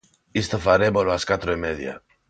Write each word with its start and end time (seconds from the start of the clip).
Isto 0.41 0.57
farémolo 0.65 1.09
ás 1.17 1.25
catro 1.29 1.49
e 1.55 1.57
media. 1.65 1.93